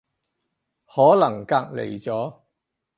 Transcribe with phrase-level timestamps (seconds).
[0.87, 2.39] 可能隔離咗